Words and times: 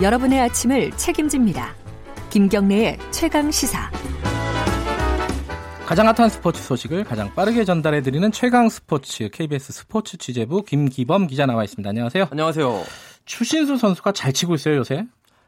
여러분의 0.00 0.40
아침을 0.40 0.90
책임집니다. 0.92 1.74
김경래의 2.30 2.98
최강 3.10 3.50
시사. 3.50 3.90
가장 5.84 6.06
핫한 6.06 6.28
스포츠 6.28 6.62
소식을 6.62 7.04
가장 7.04 7.34
빠르게 7.34 7.64
전달해 7.64 8.00
드리는 8.00 8.30
최강 8.30 8.68
스포츠 8.68 9.28
KBS 9.28 9.72
스포츠 9.72 10.16
취재부 10.16 10.62
김기범 10.62 11.26
기자 11.26 11.46
나와 11.46 11.64
있습니다. 11.64 11.88
안녕하세요. 11.90 12.28
안녕하세요. 12.30 12.82
추신수 13.24 13.76
선수가 13.76 14.12
잘 14.12 14.32
치고 14.32 14.54
있어요 14.54 14.76
요새. 14.76 15.04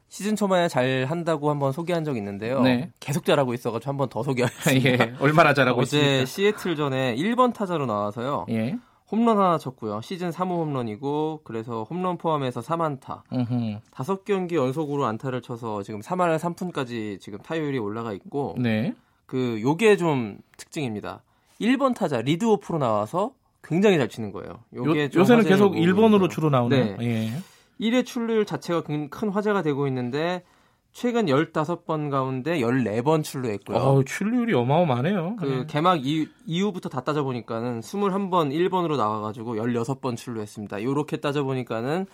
시즌 0.09 0.37
초반에 0.37 0.69
잘 0.69 1.07
한다고 1.09 1.49
한번 1.49 1.73
소개한 1.73 2.05
적 2.05 2.17
있는데요. 2.19 2.61
네. 2.61 2.91
계속 3.01 3.25
잘하고 3.25 3.55
있어가지고 3.55 3.89
한 3.89 3.97
번 3.97 4.09
더 4.11 4.23
소개하겠습니다. 4.23 4.91
예, 4.91 5.15
얼마나 5.21 5.55
잘하고 5.55 5.81
어제 5.81 5.99
있습니까? 6.23 6.27
시애틀 6.27 6.77
전에 6.77 7.15
1번 7.17 7.55
타자로 7.55 7.87
나와서요. 7.87 8.47
예. 8.51 8.77
홈런 9.13 9.39
하나 9.39 9.59
쳤고요. 9.59 10.01
시즌 10.01 10.31
3호 10.31 10.49
홈런이고 10.49 11.43
그래서 11.45 11.85
홈런 11.89 12.17
포함해서 12.17 12.61
3안타. 12.63 13.23
다섯 13.93 14.25
경기 14.25 14.57
연속으로 14.57 15.05
안타를 15.05 15.43
쳐서 15.43 15.83
지금 15.83 16.01
3할 16.01 16.39
3푼까지 16.39 17.21
지금 17.21 17.39
타율이 17.39 17.79
올라가 17.79 18.13
있고 18.15 18.57
네. 18.59 18.95
그 19.27 19.61
요게 19.61 19.99
좀 19.99 20.39
특징입니다. 20.57 21.23
1번 21.61 21.95
타자 21.95 22.23
리드 22.23 22.45
오프로 22.47 22.79
나와서 22.79 23.33
굉장히 23.63 23.99
잘 23.99 24.09
치는 24.09 24.33
거예요. 24.33 24.61
요게 24.75 25.11
요, 25.15 25.25
새는 25.25 25.45
계속 25.45 25.75
1번으로 25.75 26.29
주로 26.29 26.51
나오네요. 26.51 26.97
네. 26.97 27.31
예. 27.31 27.33
1회 27.81 28.07
출루율 28.07 28.47
자체가 28.47 28.83
큰 28.83 29.29
화제가 29.29 29.63
되고 29.63 29.87
있는데 29.89 30.43
최근 30.93 31.27
15번 31.27 32.11
가운데 32.11 32.59
14번 32.61 33.25
출루했고요. 33.25 33.77
어, 33.79 34.03
출루율이 34.05 34.53
어마어마하네요. 34.55 35.37
그 35.37 35.45
네. 35.45 35.65
개막 35.67 36.05
이후, 36.07 36.27
이후부터 36.47 36.89
다 36.91 37.01
따져보니까는 37.01 37.81
21번 37.81 38.53
1번으로 38.53 38.97
나와가지고 38.97 39.57
16번 39.57 40.17
출루했습니다. 40.17 40.83
요렇게 40.83 41.17
따져보니까는 41.19 42.07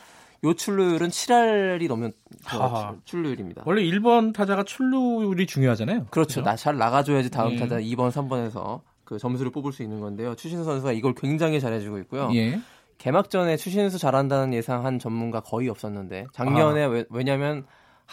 요 0.45 0.55
출루율은 0.55 1.09
7할이 1.09 1.89
넘는 1.89 2.13
아, 2.47 2.95
출루율입니다. 3.05 3.63
원래 3.67 3.83
1번 3.83 4.33
타자가 4.33 4.63
출루율이 4.63 5.47
중요하잖아요. 5.47 6.07
그렇죠. 6.11 6.43
나 6.43 6.55
잘 6.55 6.77
나가줘야지 6.79 7.31
다음 7.31 7.55
예. 7.55 7.57
타자 7.57 7.81
2번, 7.81 8.13
3번에서 8.13 8.81
그 9.05 9.19
점수를 9.19 9.51
뽑을 9.51 9.73
수 9.73 9.83
있는 9.83 9.99
건데요. 10.01 10.37
추신수 10.37 10.65
선수가 10.65 10.93
이걸 10.93 11.15
굉장히 11.15 11.61
잘해주고 11.61 11.99
있고요. 12.01 12.31
예. 12.35 12.61
개막전에 12.99 13.57
추신수 13.57 13.99
잘한다는 13.99 14.55
예상한 14.55 15.01
전문가 15.01 15.41
거의 15.41 15.69
없었는데 15.69 16.27
작년에 16.33 16.85
아. 16.85 16.89
왜, 16.89 17.05
왜냐면 17.11 17.59
하 17.59 17.63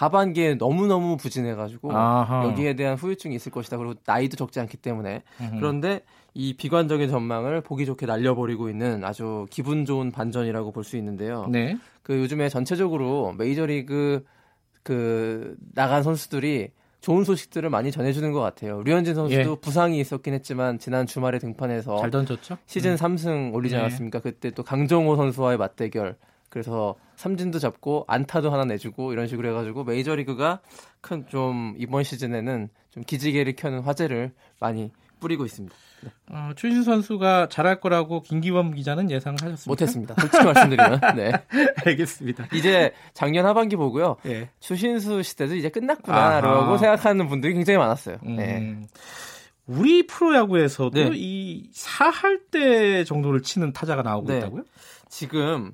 반기에 0.09 0.55
너무너무 0.55 1.15
부진해가지고 1.17 1.95
아하. 1.95 2.43
여기에 2.45 2.75
대한 2.75 2.95
후유증이 2.97 3.33
있을 3.35 3.51
것이다. 3.51 3.77
그리고 3.77 3.93
나이도 4.05 4.35
적지 4.35 4.59
않기 4.59 4.77
때문에 4.77 5.23
음흠. 5.39 5.55
그런데 5.59 6.01
이 6.33 6.53
비관적인 6.57 7.09
전망을 7.09 7.61
보기 7.61 7.85
좋게 7.85 8.05
날려버리고 8.05 8.69
있는 8.69 9.03
아주 9.05 9.45
기분 9.49 9.85
좋은 9.85 10.11
반전이라고 10.11 10.71
볼 10.73 10.83
수 10.83 10.97
있는데요. 10.97 11.47
네. 11.49 11.77
그 12.03 12.19
요즘에 12.19 12.49
전체적으로 12.49 13.33
메이저리그 13.37 14.25
그 14.83 15.55
나간 15.73 16.03
선수들이 16.03 16.71
좋은 17.01 17.23
소식들을 17.23 17.69
많이 17.69 17.91
전해주는 17.91 18.31
것 18.31 18.39
같아요. 18.41 18.81
류현진 18.83 19.15
선수도 19.15 19.51
예. 19.51 19.55
부상이 19.61 19.99
있었긴 19.99 20.33
했지만 20.33 20.79
지난 20.79 21.05
주말에 21.05 21.39
등판해서 21.39 21.97
잘 21.99 22.09
던졌죠. 22.11 22.57
시즌 22.65 22.91
음. 22.91 22.95
3승 22.97 23.53
올리지 23.53 23.75
네. 23.75 23.81
않았습니까? 23.81 24.19
그때 24.21 24.51
또 24.51 24.63
강정호 24.63 25.15
선수와의 25.15 25.57
맞대결 25.57 26.17
그래서 26.55 26.95
삼진도 27.17 27.59
잡고 27.59 28.05
안타도 28.07 28.49
하나 28.49 28.63
내주고 28.63 29.11
이런 29.11 29.27
식으로 29.27 29.49
해가지고 29.49 29.83
메이저리그가 29.83 30.61
큰 31.01 31.25
좀 31.27 31.75
이번 31.77 32.03
시즌에는 32.03 32.69
좀 32.91 33.03
기지개를 33.03 33.57
켜는 33.57 33.81
화제를 33.81 34.31
많이 34.61 34.89
뿌리고 35.19 35.43
있습니다. 35.43 35.75
네. 36.03 36.11
어, 36.29 36.51
추신 36.55 36.83
선수가 36.83 37.49
잘할 37.49 37.81
거라고 37.81 38.21
김기범 38.21 38.73
기자는 38.73 39.11
예상하셨습니까? 39.11 39.69
못했습니다. 39.69 40.15
솔직히 40.17 40.45
말씀드리면. 40.45 41.01
네. 41.17 41.31
알겠습니다. 41.85 42.47
이제 42.53 42.93
작년 43.13 43.45
하반기 43.45 43.75
보고요. 43.75 44.15
네. 44.23 44.49
추신수 44.61 45.23
시대도 45.23 45.55
이제 45.55 45.67
끝났구나라고 45.67 46.77
생각하는 46.77 47.27
분들이 47.27 47.53
굉장히 47.53 47.79
많았어요. 47.79 48.15
음. 48.25 48.35
네. 48.37 48.81
우리 49.67 50.07
프로야구에서도 50.07 50.91
네. 50.91 51.09
이 51.15 51.69
4할 51.73 52.49
때 52.49 53.03
정도를 53.03 53.41
치는 53.41 53.73
타자가 53.73 54.03
나오고 54.03 54.27
네. 54.29 54.37
있다고요? 54.37 54.63
지금 55.09 55.73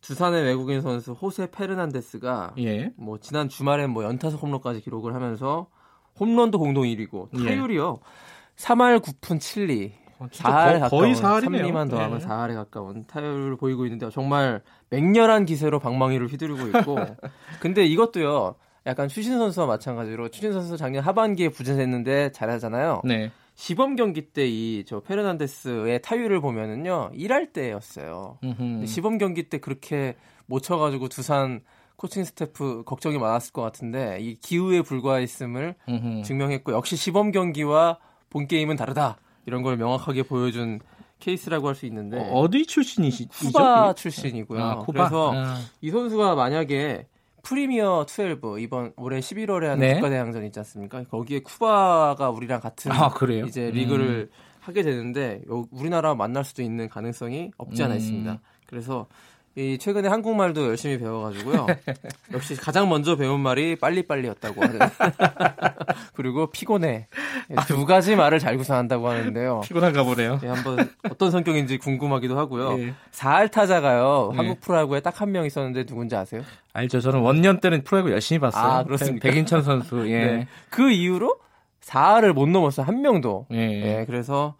두산의 0.00 0.42
외국인 0.44 0.80
선수 0.80 1.12
호세 1.12 1.50
페르난데스가 1.50 2.54
예. 2.58 2.92
뭐 2.96 3.18
지난 3.18 3.48
주말엔 3.48 3.90
뭐 3.90 4.04
연타석 4.04 4.42
홈런까지 4.42 4.80
기록을 4.80 5.14
하면서 5.14 5.66
홈런도 6.18 6.58
공동 6.58 6.84
1위고 6.84 7.28
예. 7.38 7.44
타율이요. 7.44 8.00
예. 8.00 8.62
3할 8.62 9.00
9푼 9.00 9.38
7리. 9.38 9.92
어, 10.18 10.26
4할 10.30 10.80
거, 10.80 10.88
거의 10.88 11.14
4할이네요. 11.14 11.62
3리만 11.62 11.90
더하면 11.90 12.20
예. 12.20 12.24
4할에 12.24 12.54
가까운 12.54 13.06
타율을 13.06 13.56
보이고 13.56 13.84
있는데요. 13.86 14.10
정말 14.10 14.62
맹렬한 14.90 15.46
기세로 15.46 15.78
방망이를 15.78 16.26
휘두르고 16.28 16.78
있고 16.78 16.98
근데 17.60 17.84
이것도요. 17.84 18.54
약간 18.86 19.08
추신 19.08 19.38
선수와 19.38 19.66
마찬가지로 19.66 20.30
추신 20.30 20.52
선수 20.52 20.76
작년 20.76 21.04
하반기에 21.04 21.50
부진했는데 21.50 22.32
잘하잖아요. 22.32 23.02
네. 23.04 23.30
시범 23.60 23.94
경기 23.94 24.22
때 24.22 24.46
이 24.48 24.84
저 24.86 25.00
페르난데스의 25.00 26.00
타율을 26.00 26.40
보면은요 26.40 27.10
1할 27.14 27.52
때였어요. 27.52 28.38
시범 28.86 29.18
경기 29.18 29.50
때 29.50 29.58
그렇게 29.58 30.16
못 30.46 30.60
쳐가지고 30.62 31.08
두산 31.10 31.60
코칭 31.96 32.24
스태프 32.24 32.84
걱정이 32.86 33.18
많았을 33.18 33.52
것 33.52 33.60
같은데 33.60 34.16
이 34.20 34.36
기후에 34.36 34.80
불과했음을 34.80 35.74
음흠. 35.90 36.22
증명했고 36.24 36.72
역시 36.72 36.96
시범 36.96 37.32
경기와 37.32 37.98
본 38.30 38.46
게임은 38.46 38.76
다르다 38.76 39.18
이런 39.44 39.62
걸 39.62 39.76
명확하게 39.76 40.22
보여준 40.22 40.80
케이스라고 41.18 41.68
할 41.68 41.74
수 41.74 41.84
있는데 41.84 42.16
어, 42.32 42.48
디 42.50 42.64
출신이시죠? 42.64 43.28
쿠바 43.30 43.92
출신이고요. 43.92 44.62
아, 44.64 44.78
쿠바? 44.78 44.92
그래서 45.10 45.32
아. 45.34 45.58
이 45.82 45.90
선수가 45.90 46.34
만약에 46.34 47.06
프리미어 47.42 48.06
12 48.08 48.40
이번 48.60 48.92
올해 48.96 49.20
11월에 49.20 49.64
하는 49.64 49.78
네. 49.78 49.94
국가대항전 49.94 50.44
있지 50.46 50.58
않습니까? 50.60 51.04
거기에 51.04 51.40
쿠바가 51.40 52.30
우리랑 52.30 52.60
같은 52.60 52.92
아, 52.92 53.12
이제 53.46 53.70
리그를 53.70 54.28
음. 54.30 54.50
하게 54.60 54.82
되는데 54.82 55.42
우리나라 55.70 56.14
만날 56.14 56.44
수도 56.44 56.62
있는 56.62 56.88
가능성이 56.88 57.50
없지 57.56 57.82
않아 57.82 57.94
음. 57.94 57.98
있습니다. 57.98 58.40
그래서 58.66 59.06
이 59.56 59.78
최근에 59.78 60.08
한국말도 60.08 60.66
열심히 60.68 60.98
배워가지고요. 60.98 61.66
역시 62.32 62.54
가장 62.54 62.88
먼저 62.88 63.16
배운 63.16 63.40
말이 63.40 63.74
빨리빨리였다고 63.76 64.62
하는. 64.62 64.78
그리고 66.20 66.48
피곤해. 66.48 67.06
두 67.66 67.86
가지 67.86 68.14
말을 68.14 68.38
잘 68.38 68.58
구사한다고 68.58 69.08
하는데요. 69.08 69.62
피곤한가 69.64 70.02
보네요. 70.04 70.38
예, 70.42 70.48
한번 70.48 70.90
어떤 71.10 71.30
성격인지 71.30 71.78
궁금하기도 71.78 72.36
하고요. 72.38 72.78
예. 72.78 72.94
4할 73.12 73.50
타자가요. 73.50 74.30
예. 74.34 74.36
한국 74.36 74.60
프로야구에 74.60 75.00
딱 75.00 75.20
한 75.22 75.30
명 75.32 75.46
있었는데 75.46 75.84
누군지 75.86 76.14
아세요? 76.16 76.42
알죠. 76.74 77.00
저는 77.00 77.20
원년 77.20 77.60
때는 77.60 77.82
프로야구 77.84 78.10
열심히 78.12 78.38
봤어요. 78.38 78.62
아, 78.70 78.84
그렇습니까? 78.84 79.26
백인천 79.26 79.62
선수. 79.62 80.04
예. 80.10 80.24
네. 80.26 80.46
그 80.68 80.90
이후로 80.90 81.36
4할을 81.82 82.32
못 82.34 82.46
넘었어요. 82.48 82.84
한 82.86 83.00
명도. 83.00 83.46
예. 83.52 83.56
예. 84.00 84.04
그래서 84.06 84.56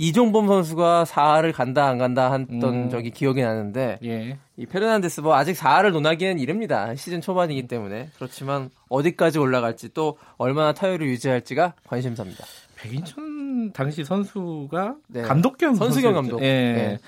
이종범 0.00 0.46
선수가 0.46 1.04
4할을 1.04 1.52
간다 1.52 1.86
안 1.86 1.98
간다 1.98 2.32
했던 2.32 2.62
음. 2.62 2.88
적이 2.88 3.10
기억이 3.10 3.42
나는데 3.42 3.98
예. 4.02 4.38
이 4.56 4.64
페르난데스 4.64 5.20
뭐 5.20 5.34
아직 5.34 5.52
4할을 5.52 5.92
논하기엔 5.92 6.38
이릅니다. 6.38 6.94
시즌 6.94 7.20
초반이기 7.20 7.68
때문에 7.68 8.08
그렇지만 8.16 8.70
어디까지 8.88 9.38
올라갈지 9.38 9.92
또 9.92 10.16
얼마나 10.38 10.72
타율을 10.72 11.06
유지할지가 11.06 11.74
관심사입니다. 11.86 12.46
백인천 12.76 13.72
당시 13.74 14.02
선수가 14.02 14.94
네. 15.08 15.20
감독 15.20 15.58
겸 15.58 15.74
선수 15.74 15.96
겸 15.96 16.14
감독. 16.14 16.40
예. 16.40 16.44
네. 16.46 16.98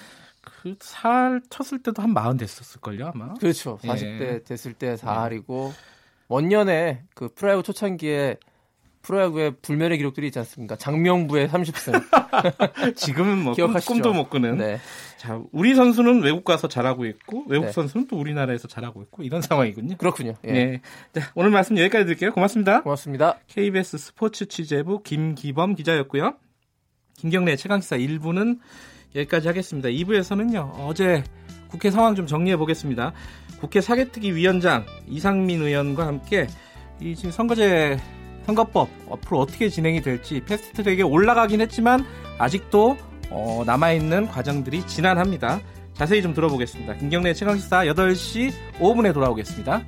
그 0.43 0.75
4할 0.75 1.41
쳤을 1.49 1.83
때도 1.83 2.03
한 2.03 2.13
마흔 2.13 2.37
됐었을 2.37 2.83
걸요 2.83 3.11
아마. 3.15 3.33
그렇죠. 3.41 3.79
40대 3.79 4.21
예. 4.21 4.43
됐을 4.45 4.75
때 4.75 4.97
4할이고 4.97 5.71
예. 5.71 5.73
원년에 6.29 7.05
그 7.15 7.31
프로야구 7.35 7.63
초창기에 7.63 8.37
프로야구의 9.03 9.57
불멸의 9.63 9.99
기록들이 9.99 10.29
있지 10.29 10.39
않습니까? 10.39 10.77
장명부의 10.77 11.49
30승. 11.49 12.03
지금은 12.97 13.39
뭐 13.39 13.55
기억하시죠? 13.55 13.93
꿈도 13.93 14.13
못 14.13 14.31
꾸는. 14.31 14.59
네. 14.59 14.79
자, 15.19 15.41
우리 15.53 15.75
선수는 15.75 16.23
외국 16.23 16.45
가서 16.45 16.69
잘하고 16.69 17.05
있고 17.07 17.45
외국 17.49 17.67
네. 17.67 17.73
선수는 17.73 18.07
또 18.07 18.19
우리나라에서 18.19 18.69
잘하고 18.69 19.03
있고 19.03 19.23
이런 19.23 19.43
상황이군요. 19.43 19.97
그렇군요. 19.97 20.35
예. 20.45 20.53
네. 20.53 20.81
자, 21.13 21.31
오늘 21.35 21.51
말씀 21.51 21.77
여기까지 21.79 22.05
드릴게요. 22.05 22.33
고맙습니다. 22.33 22.83
고맙습니다. 22.83 23.39
KBS 23.49 23.99
스포츠 23.99 24.47
취재부 24.47 25.03
김기범 25.03 25.75
기자였고요. 25.75 26.35
김경래 27.17 27.57
최강시사 27.57 27.97
1부는 27.99 28.59
여기까지 29.15 29.49
하겠습니다. 29.49 29.89
2부에서는요. 29.89 30.73
어제 30.81 31.23
국회 31.69 31.91
상황 31.91 32.15
좀 32.15 32.27
정리해 32.27 32.57
보겠습니다. 32.57 33.13
국회 33.61 33.81
사개특위 33.81 34.33
위원장 34.35 34.85
이상민 35.09 35.63
의원과 35.63 36.07
함께 36.07 36.47
이 37.01 37.15
지금 37.15 37.31
선거제 37.31 37.99
선거법 38.47 38.89
앞으로 39.11 39.41
어떻게 39.41 39.69
진행이 39.69 40.03
될지 40.03 40.43
패스트트랙에 40.45 41.03
올라가긴 41.03 41.61
했지만 41.61 42.05
아직도 42.39 42.97
어, 43.31 43.63
남아있는 43.65 44.29
과정들이 44.29 44.87
지난합니다. 44.87 45.61
자세히 45.95 46.23
좀 46.23 46.35
들어보겠습니다. 46.35 46.95
김경래 46.95 47.35
최강시사 47.35 47.85
8시 47.87 48.53
5분에 48.79 49.13
돌아오겠습니다. 49.15 49.83